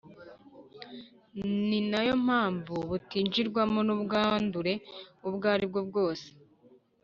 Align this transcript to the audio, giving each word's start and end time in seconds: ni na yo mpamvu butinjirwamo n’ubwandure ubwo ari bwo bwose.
ni 1.67 1.79
na 1.91 1.99
yo 2.07 2.15
mpamvu 2.25 2.73
butinjirwamo 2.89 3.79
n’ubwandure 3.87 4.73
ubwo 5.27 5.45
ari 5.53 5.65
bwo 5.71 5.81
bwose. 5.89 6.27